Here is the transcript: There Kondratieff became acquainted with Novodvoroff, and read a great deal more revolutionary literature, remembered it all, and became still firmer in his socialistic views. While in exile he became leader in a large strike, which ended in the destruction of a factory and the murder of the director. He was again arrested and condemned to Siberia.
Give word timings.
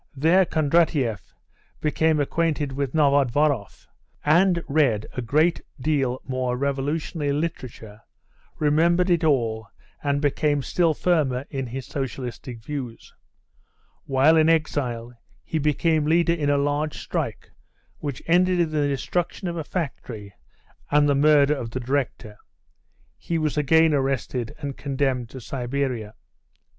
There 0.15 0.45
Kondratieff 0.47 1.21
became 1.79 2.19
acquainted 2.19 2.71
with 2.71 2.95
Novodvoroff, 2.95 3.85
and 4.25 4.63
read 4.67 5.05
a 5.13 5.21
great 5.21 5.61
deal 5.79 6.19
more 6.25 6.57
revolutionary 6.57 7.33
literature, 7.33 8.01
remembered 8.57 9.11
it 9.11 9.23
all, 9.23 9.67
and 10.03 10.19
became 10.19 10.63
still 10.63 10.95
firmer 10.95 11.45
in 11.51 11.67
his 11.67 11.85
socialistic 11.85 12.63
views. 12.63 13.13
While 14.05 14.37
in 14.37 14.49
exile 14.49 15.13
he 15.43 15.59
became 15.59 16.05
leader 16.05 16.33
in 16.33 16.49
a 16.49 16.57
large 16.57 16.97
strike, 16.97 17.51
which 17.99 18.23
ended 18.25 18.59
in 18.59 18.69
the 18.71 18.87
destruction 18.87 19.47
of 19.47 19.55
a 19.55 19.63
factory 19.63 20.33
and 20.89 21.07
the 21.07 21.13
murder 21.13 21.53
of 21.53 21.69
the 21.69 21.79
director. 21.79 22.37
He 23.19 23.37
was 23.37 23.55
again 23.55 23.93
arrested 23.93 24.55
and 24.57 24.75
condemned 24.75 25.29
to 25.29 25.39
Siberia. 25.39 26.15